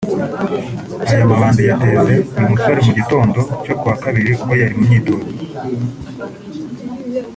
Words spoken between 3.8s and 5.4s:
wa Kabiri ubwo yari mu myitozo